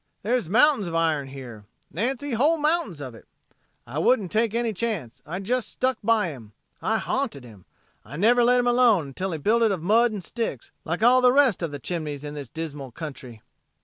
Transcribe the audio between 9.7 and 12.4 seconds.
of mud and sticks, like all the rest of the chimneys in